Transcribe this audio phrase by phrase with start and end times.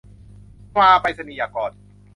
[0.73, 1.71] ตราไปรษณียากร